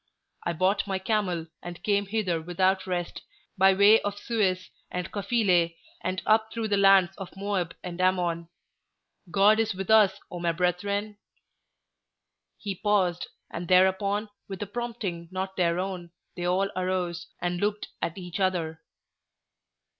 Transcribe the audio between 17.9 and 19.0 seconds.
at each other.